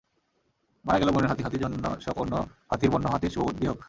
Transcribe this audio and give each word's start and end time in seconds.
মারা 0.85 0.99
গেল 0.99 1.09
বনের 1.11 1.29
হাতি, 1.29 1.41
হাতির 1.43 1.61
জন্য 1.61 1.85
শোকঅন্য 2.01 2.33
হাতির 2.71 2.89
বন্য 2.89 3.05
হাতির 3.07 3.29
শুভবুদ্ধি 3.29 3.65
হোক। 3.67 3.77